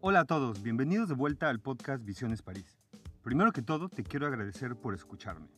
[0.00, 2.78] Hola a todos, bienvenidos de vuelta al podcast Visiones París.
[3.22, 5.48] Primero que todo, te quiero agradecer por escucharme.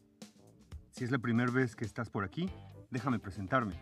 [0.91, 2.51] Si es la primera vez que estás por aquí,
[2.91, 3.75] déjame presentarme.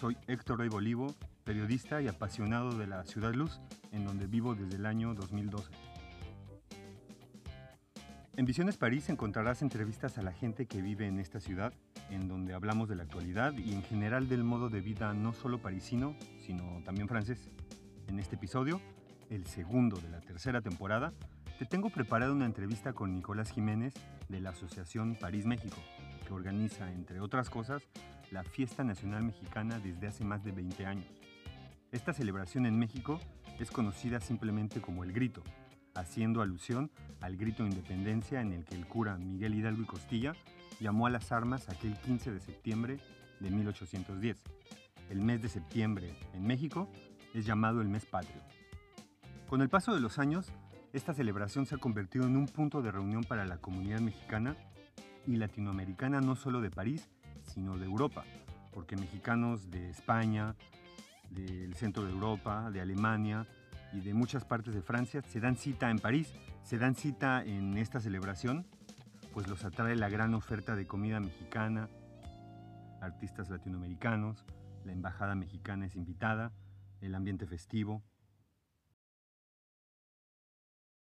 [0.00, 1.14] Soy Héctor Rey Bolivo,
[1.44, 5.72] periodista y apasionado de la Ciudad Luz, en donde vivo desde el año 2012.
[8.34, 11.74] En Visiones París encontrarás entrevistas a la gente que vive en esta ciudad,
[12.10, 15.60] en donde hablamos de la actualidad y en general del modo de vida no solo
[15.60, 17.48] parisino, sino también francés.
[18.08, 18.80] En este episodio,
[19.30, 21.12] el segundo de la tercera temporada,
[21.58, 23.94] te tengo preparada una entrevista con Nicolás Jiménez
[24.28, 25.76] de la Asociación París México,
[26.26, 27.82] que organiza, entre otras cosas,
[28.30, 31.06] la Fiesta Nacional Mexicana desde hace más de 20 años.
[31.92, 33.20] Esta celebración en México
[33.58, 35.42] es conocida simplemente como el Grito,
[35.94, 40.34] haciendo alusión al grito de independencia en el que el cura Miguel Hidalgo y Costilla
[40.82, 42.98] llamó a las armas aquel 15 de septiembre
[43.40, 44.42] de 1810.
[45.10, 46.90] El mes de septiembre en México
[47.32, 48.42] es llamado el mes patrio.
[49.48, 50.52] Con el paso de los años,
[50.92, 54.56] esta celebración se ha convertido en un punto de reunión para la comunidad mexicana
[55.26, 57.08] y latinoamericana no solo de París,
[57.42, 58.24] sino de Europa,
[58.72, 60.56] porque mexicanos de España,
[61.30, 63.46] del centro de Europa, de Alemania
[63.92, 67.78] y de muchas partes de Francia se dan cita en París, se dan cita en
[67.78, 68.66] esta celebración,
[69.32, 71.88] pues los atrae la gran oferta de comida mexicana,
[73.00, 74.44] artistas latinoamericanos,
[74.84, 76.52] la embajada mexicana es invitada,
[77.00, 78.02] el ambiente festivo.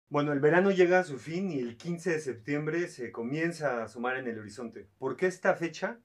[0.07, 3.83] Bueno, el verano llega a su fin y el 15 de septiembre se comienza a
[3.85, 4.87] asomar en el horizonte.
[4.97, 5.99] ¿Por qué esta fecha?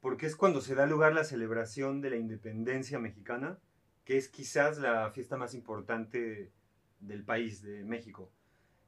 [0.00, 3.58] Porque es cuando se da lugar la celebración de la independencia mexicana,
[4.04, 6.52] que es quizás la fiesta más importante
[7.00, 8.30] del país, de México.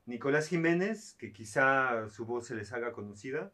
[0.06, 3.52] Nicolás Jiménez, que quizá su voz se les haga conocida,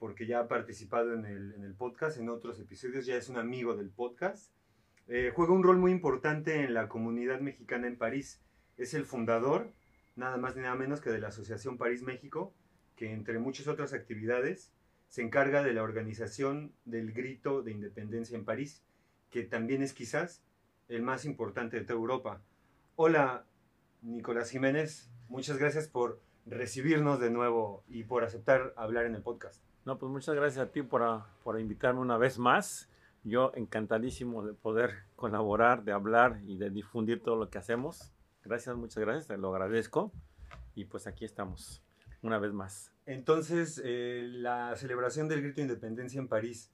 [0.00, 3.90] porque ya ha participado en el, podcast, en otros episodios, ya es un amigo del
[3.90, 4.52] podcast,
[5.06, 8.42] eh, juega un rol muy importante en la comunidad mexicana en París.
[8.76, 9.72] Es el fundador
[10.16, 12.52] nada más ni nada menos que de la Asociación París México,
[12.96, 14.72] que entre muchas otras actividades
[15.08, 18.82] se encarga de la organización del grito de independencia en París,
[19.30, 20.42] que también es quizás
[20.88, 22.42] el más importante de toda Europa.
[22.96, 23.46] Hola,
[24.02, 29.62] Nicolás Jiménez, muchas gracias por recibirnos de nuevo y por aceptar hablar en el podcast.
[29.84, 31.02] No, pues muchas gracias a ti por,
[31.42, 32.88] por invitarme una vez más.
[33.24, 38.12] Yo encantadísimo de poder colaborar, de hablar y de difundir todo lo que hacemos.
[38.44, 40.12] Gracias, muchas gracias, te lo agradezco.
[40.74, 41.82] Y pues aquí estamos,
[42.22, 42.92] una vez más.
[43.06, 46.70] Entonces, eh, la celebración del grito de independencia en París,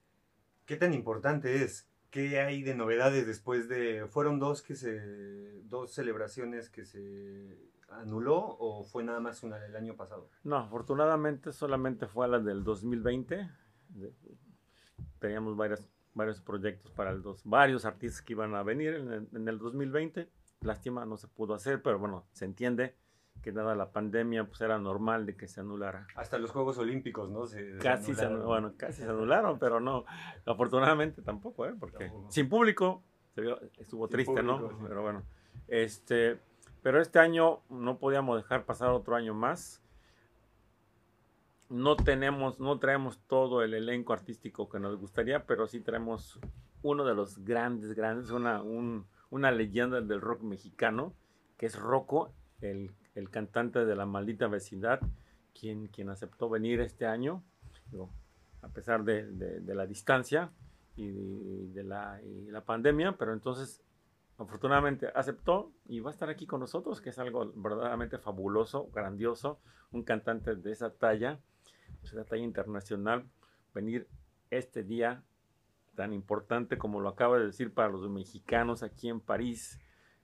[0.66, 1.88] ¿qué tan importante es?
[2.10, 4.06] ¿Qué hay de novedades después de...
[4.08, 7.56] ¿Fueron dos, que se, dos celebraciones que se
[7.88, 10.30] anuló o fue nada más una del año pasado?
[10.42, 13.50] No, afortunadamente solamente fue la del 2020.
[15.18, 19.48] Teníamos varios, varios proyectos para el dos, varios artistas que iban a venir en en
[19.48, 20.30] el 2020
[20.64, 22.96] Lástima, no se pudo hacer, pero bueno, se entiende
[23.42, 26.06] que dada la pandemia, pues era normal de que se anulara.
[26.14, 27.42] Hasta los Juegos Olímpicos, ¿no?
[27.80, 30.04] casi, se, bueno, casi se anularon, pero no,
[30.46, 31.74] afortunadamente tampoco, ¿eh?
[31.78, 33.02] Porque sin público
[33.76, 34.70] estuvo triste, ¿no?
[34.88, 35.22] Pero bueno,
[35.68, 36.40] este,
[36.84, 39.80] pero este año no podíamos dejar pasar otro año más.
[41.70, 46.38] No tenemos, no traemos todo el elenco artístico que nos gustaría, pero sí traemos
[46.82, 51.14] uno de los grandes, grandes, una, un, una leyenda del rock mexicano,
[51.56, 52.92] que es Rocco, el,
[53.30, 55.00] cantante de la maldita vecindad,
[55.58, 57.42] quien, quien aceptó venir este año,
[58.60, 60.50] a pesar de, la distancia
[60.96, 62.20] y de, la,
[62.50, 63.82] la, pandemia, pero entonces
[64.44, 69.60] afortunadamente aceptó y va a estar aquí con nosotros, que es algo verdaderamente fabuloso, grandioso,
[69.92, 71.40] un cantante de esa talla,
[72.02, 73.28] de esa talla internacional,
[73.74, 74.08] venir
[74.50, 75.22] este día
[75.94, 79.80] tan importante como lo acaba de decir para los mexicanos aquí en París,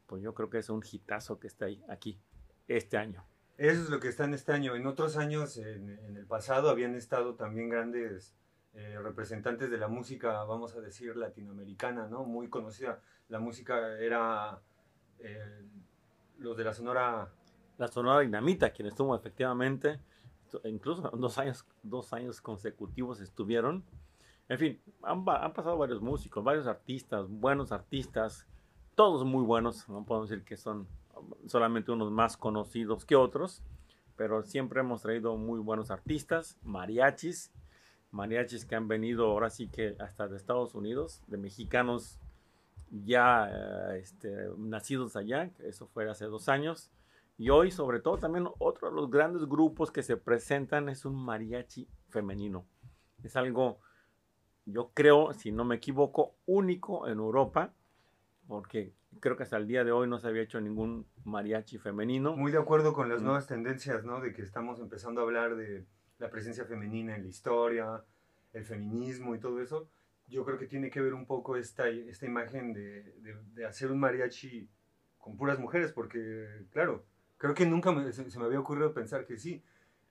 [0.07, 2.21] pues yo creo que es un hitazo que está ahí, aquí,
[2.67, 3.25] este año.
[3.57, 4.75] Eso es lo que está en este año.
[4.75, 8.35] En otros años, en, el pasado, habían estado también grandes
[8.75, 12.25] eh, representantes de la música, vamos a decir, latinoamericana, ¿no?
[12.25, 13.01] Muy conocida.
[13.29, 14.61] La música era
[15.19, 15.65] eh,
[16.39, 17.33] los de la Sonora...
[17.79, 20.01] La Sonora Dinamita, quien estuvo efectivamente,
[20.65, 23.85] incluso dos años, dos años consecutivos estuvieron
[24.51, 28.49] en fin, han, pasado varios músicos, varios artistas, buenos artistas,
[28.97, 30.89] todos muy buenos, no podemos decir que son
[31.47, 33.63] solamente unos más conocidos que otros,
[34.17, 37.53] pero siempre hemos traído muy buenos artistas, mariachis,
[38.13, 42.19] mariachis que han venido ahora sí que hasta de Estados Unidos, de mexicanos
[42.91, 46.91] ya eh, este, nacidos allá, eso fue hace dos años,
[47.39, 51.15] y hoy sobre todo también otro de los grandes grupos que se presentan es un
[51.15, 52.67] mariachi femenino.
[53.23, 53.79] Es algo
[54.67, 57.73] yo creo, si no me equivoco, único en Europa.
[58.47, 62.37] porque creo que hasta el día de hoy no se había hecho ningún mariachi femenino.
[62.37, 63.25] Muy de acuerdo con las mm.
[63.25, 64.21] nuevas tendencias, ¿no?
[64.21, 65.87] De que estamos empezando a hablar de
[66.21, 68.05] la presencia femenina en la historia,
[68.53, 69.89] el feminismo y todo eso.
[70.29, 73.13] Yo creo que tiene que ver un poco esta, esta imagen de,
[73.55, 74.69] de, hacer un mariachi
[75.19, 77.05] con puras mujeres, porque, claro,
[77.37, 79.63] creo que nunca se, se, me había ocurrido pensar que sí,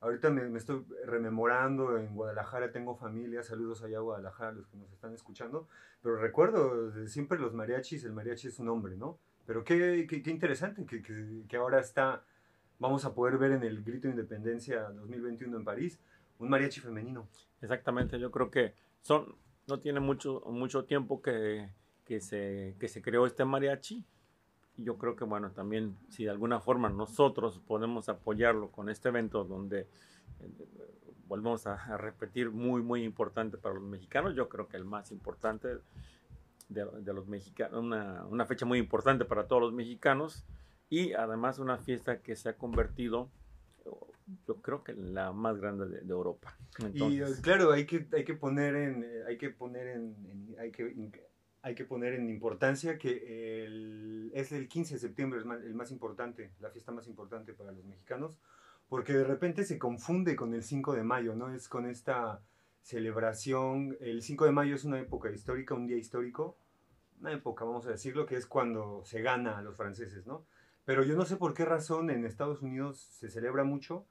[0.02, 4.90] Ahorita me, estoy rememorando, en Guadalajara tengo familia, saludos allá a Guadalajara, los que nos
[4.94, 5.68] están escuchando,
[6.02, 9.20] pero recuerdo siempre los mariachis, el mariachi es un hombre, ¿no?
[9.46, 12.24] Pero qué, qué, qué interesante que, que, que, ahora está,
[12.80, 16.00] vamos a poder ver en el Grito de Independencia 2021 en París,
[16.40, 17.28] un mariachi femenino.
[17.62, 19.36] Exactamente, yo creo que son,
[19.68, 21.70] no tiene mucho, mucho tiempo que,
[22.06, 24.04] que, se, que se creó este mariachi,
[24.78, 29.44] yo creo que, bueno, también si de alguna forma nosotros podemos apoyarlo con este evento
[29.44, 29.88] donde eh,
[31.28, 35.68] volvemos a, repetir muy, muy importante para los mexicanos, yo creo que el más importante
[36.70, 40.46] de, de los mexicanos, una, una, fecha muy importante para todos los mexicanos
[40.90, 43.30] y además una fiesta que se ha convertido
[44.48, 46.56] yo creo que la más grande de, Europa.
[46.94, 50.94] y claro, hay que, hay que poner en, hay que poner en, en hay que
[51.62, 56.54] hay que poner en importancia que el, es el 15 de septiembre el más importante,
[56.60, 58.38] la fiesta más importante para los mexicanos,
[58.88, 61.54] porque de repente se confunde con el 5 de mayo, ¿no?
[61.54, 62.42] Es con esta
[62.82, 66.58] celebración, el 5 de mayo es una época histórica, un día histórico,
[67.20, 70.46] una época, vamos a decirlo, que es cuando se gana a los franceses, ¿no?
[70.90, 74.08] Pero yo no sé por qué razón en Estados Unidos se celebra mucho,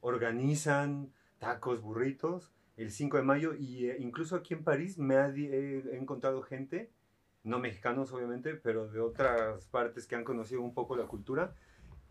[0.00, 5.96] organizan tacos, burritos, el 5 de mayo y eh, incluso aquí en París me he,
[5.96, 6.90] encontrado gente,
[7.44, 11.54] no mexicanos obviamente, pero de otras partes que han conocido un poco la cultura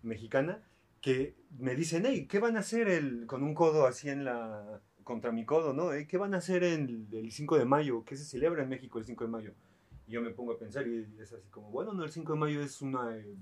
[0.02, 0.64] mexicana,
[1.02, 4.80] que me dicen, hey, ¿qué van a hacer el, con un codo así en la,
[5.04, 5.92] contra mi codo, ¿no?
[5.92, 8.06] Eh, ¿Qué van a hacer el, el 5 de mayo?
[8.06, 9.54] ¿Qué se celebra en México el 5 de mayo?
[10.08, 12.40] Y yo me pongo a pensar y es así como, bueno, no, el 5 de
[12.40, 13.36] mayo es una eh,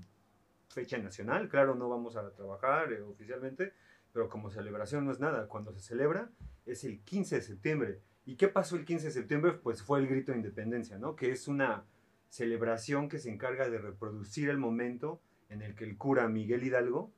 [0.74, 3.72] fecha nacional, claro, no vamos a trabajar oficialmente,
[4.12, 5.48] pero como celebración no es nada.
[5.48, 6.30] Cuando se celebra
[6.66, 8.00] es el 15 de septiembre.
[8.26, 9.52] ¿Y qué pasó el 15 de septiembre?
[9.52, 11.14] Pues fue el grito de independencia, ¿no?
[11.16, 11.84] Que es una
[12.28, 17.12] celebración que se encarga de reproducir el momento en el que el cura Miguel Hidalgo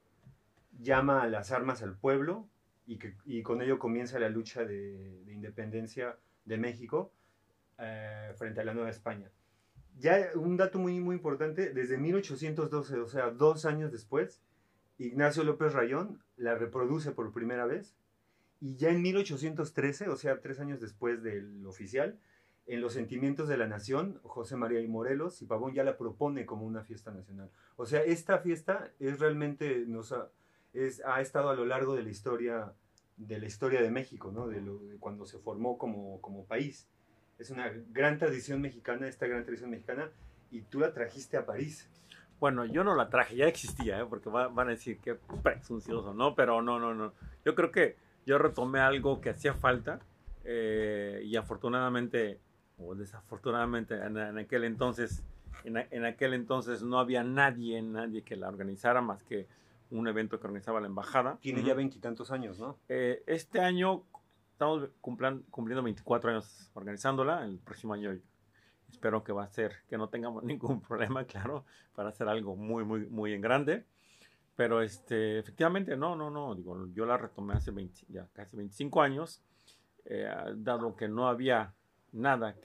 [0.78, 2.48] llama a las armas al pueblo
[2.86, 7.12] y, que, y con ello comienza la lucha de, independencia de México
[7.78, 9.30] eh, frente a la Nueva España.
[9.98, 14.43] Ya un dato muy, muy importante, desde 1812, o sea, dos años después,
[14.98, 17.96] Ignacio López Rayón la reproduce por primera vez
[18.60, 22.19] y ya en 1813, o sea, tres años después del oficial,
[22.66, 26.46] en Los Sentimientos de la Nación, José María y Morelos y Pavón ya la propone
[26.46, 27.50] como una fiesta nacional.
[27.76, 30.31] O sea, esta fiesta es realmente, nos ha,
[30.72, 32.75] es, ha estado a lo largo de la historia
[33.16, 34.46] de la historia de México, ¿no?
[34.46, 36.88] de, lo, de cuando se formó como, como país.
[37.38, 40.10] Es una gran tradición mexicana, esta gran tradición mexicana,
[40.50, 41.88] y tú la trajiste a París.
[42.40, 44.06] Bueno, yo no la traje, ya existía, ¿eh?
[44.08, 46.34] porque van a decir que presuncioso, ¿no?
[46.34, 47.12] Pero no, no, no.
[47.44, 47.96] Yo creo que
[48.26, 50.00] yo retomé algo que hacía falta
[50.44, 52.40] eh, y afortunadamente
[52.78, 55.22] o desafortunadamente en, aquel entonces
[55.64, 59.46] en, aquel entonces no había nadie nadie que la organizara más que
[59.90, 64.04] un evento que organizaba la embajada tiene ya veintitantos años no eh, este año
[64.56, 68.18] estamos cumpliendo 24 años organizándola el próximo año
[68.88, 72.84] espero que va a ser que no tengamos ningún problema claro para hacer algo muy
[72.84, 73.84] muy muy en grande
[74.56, 79.02] pero este, efectivamente, no, no, no, digo, yo la retomé hace 20, ya casi 25
[79.02, 79.42] años,
[80.06, 81.75] eh, dado que no había
[82.12, 82.56] nada,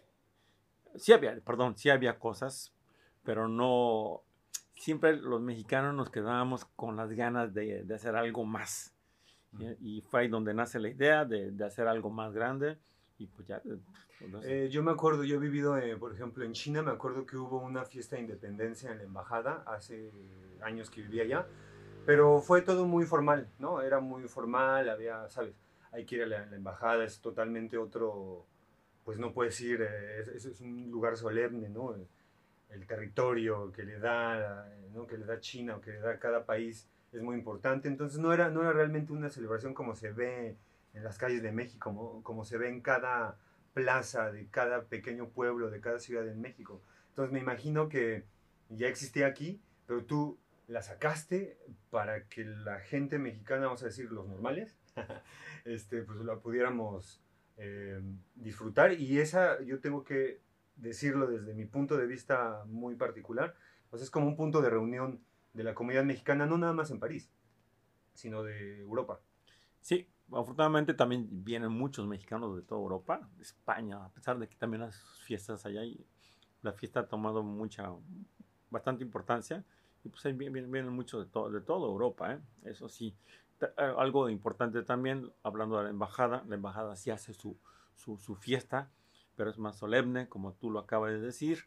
[0.96, 2.74] sí había, perdón, sí había cosas,
[3.24, 4.22] pero no,
[4.74, 8.96] siempre los mexicanos nos quedábamos con las ganas de, de hacer algo más.
[9.80, 12.78] Y, fue ahí donde nace la idea de, de hacer algo más grande.
[13.18, 13.62] Y pues ya.
[13.62, 17.26] Pues, eh, yo me acuerdo, yo he vivido, eh, por ejemplo, en China, me acuerdo
[17.26, 20.12] que hubo una fiesta de independencia en la embajada hace
[20.62, 21.48] años que vivía allá
[22.06, 23.82] pero fue todo muy formal, ¿no?
[23.82, 25.56] Era muy formal, había, ¿sabes?
[25.92, 28.46] Hay que ir a la, embajada, es totalmente otro,
[29.04, 31.96] pues no puedes ir, eh, es, es, un lugar solemne, ¿no?
[31.96, 32.08] El,
[32.88, 35.06] territorio que le da, ¿no?
[35.06, 38.34] Que le da China o que le da cada país es muy importante, entonces no
[38.34, 40.58] era, no era realmente una celebración como se ve
[40.94, 43.38] en las calles de México, como, como se ve en cada
[43.74, 46.82] plaza de cada pequeño pueblo, de cada ciudad en México.
[47.10, 48.26] Entonces me imagino que
[48.70, 51.58] ya existía aquí, pero tú la sacaste
[51.90, 54.78] para que la gente mexicana, vamos a decir los normales,
[55.66, 57.22] este, pues la pudiéramos
[57.58, 58.02] eh,
[58.36, 58.94] disfrutar.
[58.94, 60.42] Y esa, yo tengo que
[60.78, 63.56] decirlo desde mi punto de vista muy particular,
[63.90, 65.22] pues es como un punto de reunión
[65.54, 67.30] de la comunidad mexicana, no nada más en París,
[68.14, 69.20] sino de Europa.
[69.82, 74.56] Sí, afortunadamente también vienen muchos mexicanos de toda Europa, de España, a pesar de que
[74.56, 76.06] también las fiestas allá hay
[76.62, 77.92] la fiesta ha tomado mucha,
[78.70, 79.66] bastante importancia
[80.04, 82.40] y pues ahí vienen, muchos de, todo de toda Europa, ¿eh?
[82.64, 83.16] eso sí.
[83.78, 87.58] Algo importante también, hablando de la embajada, la embajada sí hace su,
[87.96, 88.90] su fiesta,
[89.36, 91.66] pero es más solemne, como tú lo acabas de decir.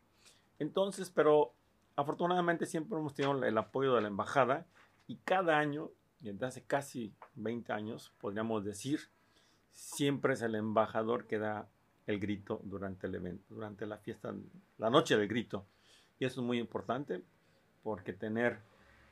[0.58, 1.54] Entonces, pero
[1.96, 4.66] afortunadamente siempre hemos tenido el apoyo de la embajada
[5.06, 9.00] y cada año, desde hace casi 20 años, podríamos decir,
[9.70, 11.68] siempre es el embajador que da
[12.06, 14.34] el grito durante el evento, durante la fiesta,
[14.78, 15.66] la noche del grito.
[16.18, 17.22] Y eso es muy importante
[17.82, 18.60] porque tener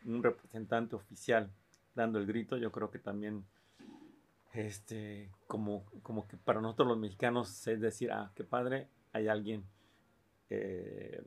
[0.04, 1.50] un representante oficial
[1.94, 3.44] dando el grito, yo creo que también,
[4.52, 9.64] este, como, como que para nosotros los mexicanos es decir, ah, qué padre, hay alguien,
[10.48, 11.22] eh,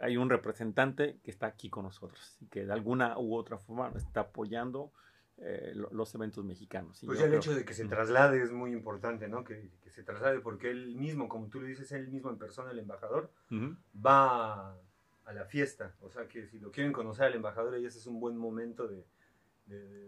[0.00, 3.92] hay un representante que está aquí con nosotros y que de alguna u otra forma
[3.96, 4.92] está apoyando
[5.42, 7.00] eh, los eventos mexicanos.
[7.04, 9.42] pues el hecho de que se traslade es muy importante, ¿no?
[9.42, 12.78] Que, se traslade porque él mismo, como tú le dices, él mismo en persona, el
[12.78, 13.30] embajador,
[13.94, 14.76] va
[15.24, 15.94] a la fiesta.
[16.00, 19.04] O sea que si lo quieren conocer al embajador, ese es un buen momento de,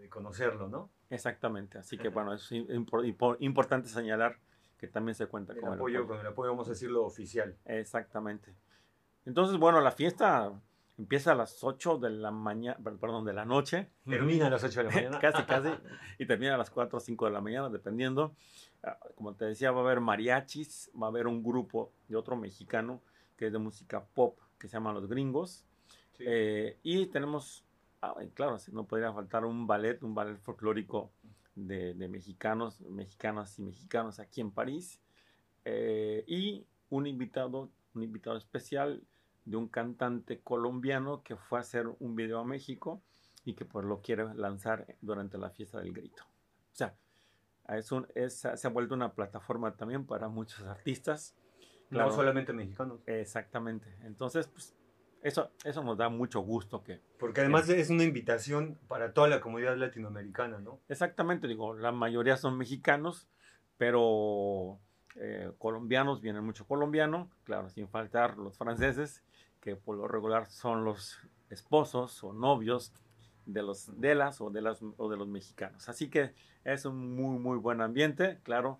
[0.08, 0.90] conocerlo, ¿no?
[1.08, 1.78] Exactamente.
[1.78, 2.50] Así que bueno, es
[3.38, 4.38] importante señalar
[4.76, 6.06] que también se cuenta con, apoyo, el apoyo.
[6.08, 7.56] Con el apoyo, vamos a decirlo, oficial.
[7.64, 8.54] Exactamente.
[9.24, 10.52] Entonces, bueno, la fiesta
[10.98, 13.88] empieza a las 8 de la mañana, perdón, de la noche.
[14.04, 15.18] Termina a las 8 de la mañana.
[15.20, 15.68] casi, casi.
[16.18, 18.34] Y termina a las 4 o 5 de la mañana, dependiendo.
[18.82, 22.36] Ah, como te decía, va a haber mariachis, va a haber un grupo de otro
[22.36, 23.02] mexicano
[23.36, 25.64] que es de música pop, que se llama Los Gringos.
[26.18, 27.64] Eh, y tenemos,
[28.00, 31.10] ah, claro, no podría faltar un ballet, un ballet folclórico
[31.54, 35.00] de, mexicanos, mexicanas y mexicanos aquí en París.
[35.64, 39.02] Eh, y un invitado, un invitado especial
[39.44, 43.02] de un cantante colombiano que fue a hacer un video a México
[43.44, 46.22] y que pues lo quiere lanzar durante la fiesta del grito.
[46.24, 46.94] O sea,
[47.68, 51.34] es un, es, se ha vuelto una plataforma también para muchos artistas.
[51.90, 53.00] no solamente mexicanos.
[53.06, 53.86] Exactamente.
[54.02, 54.76] Entonces, pues,
[55.22, 57.00] eso, eso nos da mucho gusto que...
[57.18, 60.80] Porque además es una invitación para toda la comunidad latinoamericana, ¿no?
[60.88, 63.28] Exactamente, digo, la mayoría son mexicanos,
[63.76, 64.80] pero
[65.16, 69.22] eh, colombianos, vienen mucho colombiano, claro, sin faltar los franceses,
[69.62, 72.92] que por lo regular son los esposos o novios
[73.46, 75.88] de los de las o de las o de los mexicanos.
[75.88, 78.78] Así que es un muy muy buen ambiente, claro,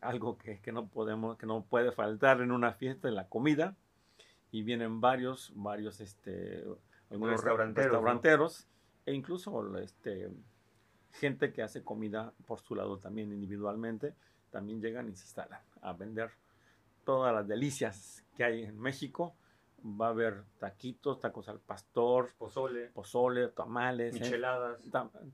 [0.00, 3.76] algo que, que, no podemos que no puede faltar en una fiesta en la comida
[4.50, 6.64] y vienen varios varios este
[7.10, 8.66] algunos restauranteros, restauranteros
[9.04, 10.30] e incluso este
[11.12, 14.14] gente que hace comida por su lado también individualmente
[14.50, 16.30] también llegan y se instalan a vender
[17.04, 19.34] todas las delicias que hay en México
[19.84, 24.20] va a haber taquitos, tacos al pastor, pozole, pozole, tamales, ¿eh?
[24.20, 24.82] micheladas.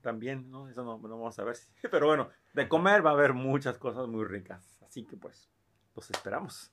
[0.01, 0.69] también, ¿no?
[0.69, 1.57] Eso no, vamos a ver.
[1.91, 4.81] Pero bueno, de comer va a haber muchas cosas muy ricas.
[4.83, 5.49] Así que pues,
[5.95, 6.71] los esperamos.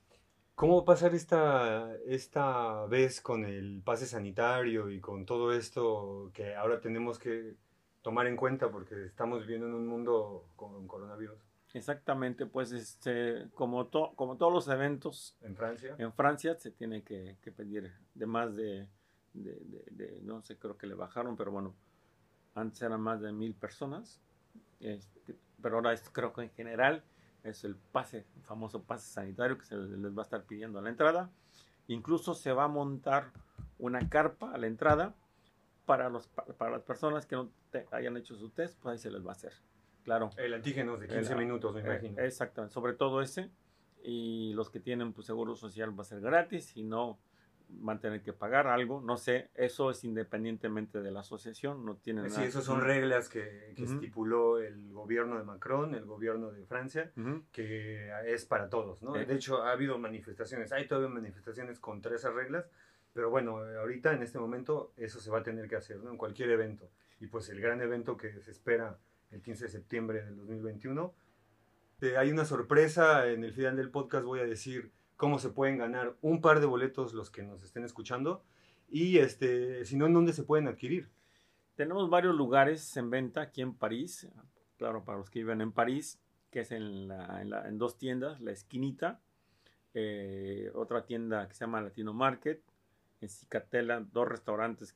[0.55, 6.29] ¿Cómo va a pasar esta, esta vez con el pase sanitario y con todo esto
[6.31, 7.55] que ahora tenemos que
[8.03, 11.52] tomar en cuenta porque estamos viviendo en un mundo con coronavirus?
[11.73, 17.35] Exactamente, pues este, como, como todos los eventos en Francia, en Francia se tiene que,
[17.55, 18.87] pedir de más de,
[19.33, 21.73] de, no sé, creo que le bajaron, pero bueno,
[22.53, 24.21] antes eran más de mil personas,
[24.79, 27.03] este, pero ahora es, creo que en general
[27.43, 30.81] es el pase, el famoso pase sanitario que se les va a estar pidiendo a
[30.81, 31.31] la entrada.
[31.87, 33.31] Incluso se va a montar
[33.79, 35.15] una carpa a la entrada
[35.85, 37.49] para, los, para las personas que no
[37.91, 39.53] hayan hecho su test, pues ahí se les va a hacer.
[40.03, 40.29] Claro.
[40.37, 42.21] El antígeno de 15 minutos, me eh, imagino.
[42.21, 43.49] exactamente, sobre todo ese.
[44.03, 47.19] Y los que tienen pues, seguro social va a ser gratis y no
[47.79, 49.01] van a tener que pagar algo.
[49.01, 53.73] No sé, eso es independientemente de la asociación, no tiene Sí, esas son reglas que,
[53.77, 57.11] estipuló el gobierno de Macron, el gobierno de Francia,
[57.51, 59.13] que es para todos, ¿no?
[59.13, 62.69] De hecho, ha habido manifestaciones, hay todavía manifestaciones contra esas reglas,
[63.13, 66.09] pero bueno, ahorita en este momento eso se va a tener que hacer, ¿no?
[66.09, 66.89] En cualquier evento.
[67.19, 68.97] Y pues el gran evento que se espera
[69.33, 71.13] el 15 de septiembre del 2021.
[72.01, 75.77] Eh, hay una sorpresa, en el final del podcast voy a decir cómo se pueden
[75.77, 78.43] ganar un par de boletos los que nos estén escuchando
[78.89, 81.09] y este, si no, ¿en dónde se pueden adquirir?
[81.75, 84.27] Tenemos varios lugares en venta aquí en París,
[84.77, 86.19] claro, para los que viven en París,
[86.51, 89.19] que es en, en, dos tiendas, La Esquinita,
[89.95, 92.61] eh, otra tienda que se llama Latino Market,
[93.21, 94.95] en Cicatela, dos restaurantes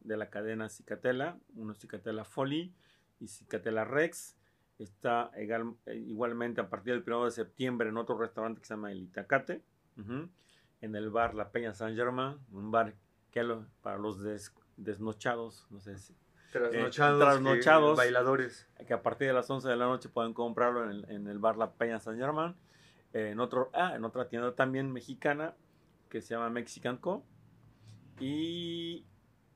[0.00, 2.72] de la cadena Cicatela, uno Cicatela Folly
[3.20, 4.36] y Cicatela Rex.
[4.78, 5.30] Está
[5.86, 9.62] igualmente a partir del 1 de septiembre en otro restaurante que se llama El Itacate,
[9.96, 12.94] en el bar La Peña San Germain, un bar
[13.30, 13.42] que
[13.82, 14.18] para los
[14.76, 16.14] desnochados, no sé si,
[16.50, 18.68] trasnochados, bailadores.
[18.86, 21.38] Que a partir de las 11 de la noche pueden comprarlo en el, en el
[21.38, 22.54] bar La Peña San Germain.
[23.12, 25.54] en, otro, ah, en otra tienda también mexicana,
[26.08, 27.24] que se llama Mexican Co.
[28.18, 29.04] Y,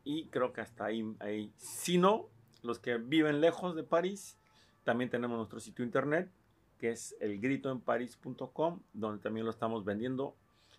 [0.04, 1.52] y creo que hasta ahí, ahí.
[1.56, 2.28] Si no,
[2.62, 4.38] los que viven lejos de París,
[4.84, 6.30] también tenemos nuestro sitio internet,
[6.78, 10.36] que es elgritoenparis.com, donde también lo estamos vendiendo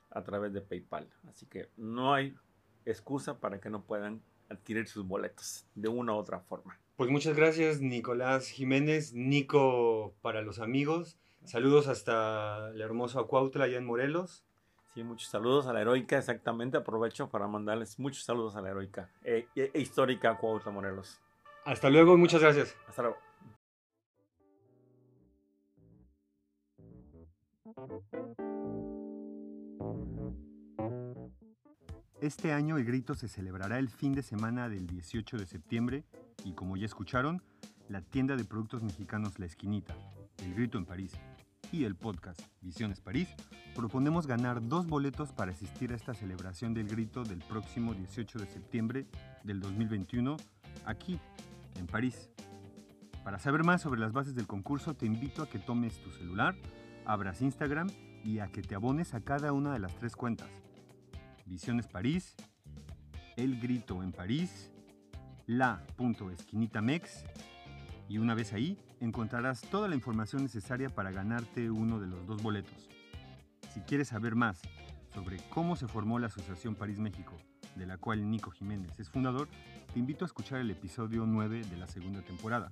[0.10, 1.08] a través de PayPal.
[1.30, 2.36] Así que no hay
[2.86, 6.78] excusa para que no puedan adquirir sus boletos de una u otra forma.
[6.98, 11.18] Pues muchas gracias, Nicolás Jiménez, Nico para los amigos.
[11.46, 14.44] Saludos hasta el hermoso Acuautla, allá en Morelos.
[14.94, 16.78] Sí, muchos saludos a la heroica, exactamente.
[16.78, 21.20] Aprovecho para mandarles muchos saludos a la heroica e, e, e histórica Acuautla, Morelos.
[21.66, 22.76] Hasta luego y muchas gracias.
[22.88, 23.18] Hasta luego.
[32.22, 36.04] Este año el grito se celebrará el fin de semana del 18 de septiembre
[36.44, 37.42] y como ya escucharon,
[37.90, 39.96] la tienda de productos mexicanos La Esquinita,
[40.44, 41.14] El Grito en París
[41.72, 43.28] y el podcast Visiones París
[43.76, 48.46] proponemos ganar dos boletos para asistir a esta celebración del grito del próximo 18 de
[48.46, 49.08] septiembre
[49.44, 50.38] del 2021
[50.86, 51.20] aquí
[51.82, 52.30] en París.
[53.24, 56.56] Para saber más sobre las bases del concurso te invito a que tomes tu celular,
[57.06, 57.90] abras Instagram
[58.24, 60.50] y a que te abones a cada una de las tres cuentas
[61.46, 62.36] Visiones París,
[63.36, 64.72] El Grito en París,
[65.48, 67.26] la.esquinitamex
[68.08, 72.42] y una vez ahí encontrarás toda la información necesaria para ganarte uno de los dos
[72.42, 72.90] boletos.
[73.74, 74.62] Si quieres saber más
[75.14, 77.34] sobre cómo se formó la Asociación París México,
[77.76, 79.50] de la cual Nico Jiménez es fundador,
[79.94, 82.72] te invito a escuchar el episodio 9 de la segunda temporada.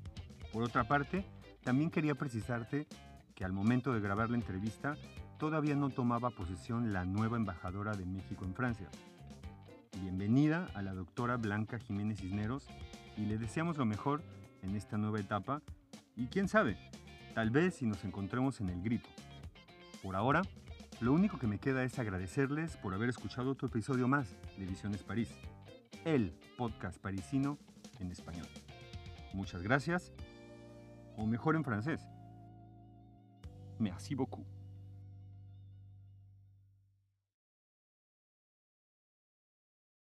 [0.53, 1.25] Por otra parte,
[1.63, 2.87] también quería precisarte
[3.35, 4.95] que al momento de grabar la entrevista
[5.37, 8.89] todavía no tomaba posesión la nueva embajadora de México en Francia.
[10.01, 12.67] Bienvenida a la doctora Blanca Jiménez Cisneros
[13.17, 14.23] y le deseamos lo mejor
[14.61, 15.61] en esta nueva etapa
[16.15, 16.77] y quién sabe,
[17.35, 19.09] tal vez si nos encontremos en el grito.
[20.01, 20.41] Por ahora,
[21.01, 25.03] lo único que me queda es agradecerles por haber escuchado otro episodio más de Visiones
[25.03, 25.29] París,
[26.05, 27.57] el podcast parisino
[27.99, 28.47] en español.
[29.33, 30.11] Muchas gracias,
[31.17, 32.01] o mejor en francés.
[33.79, 34.58] Merci beaucoup.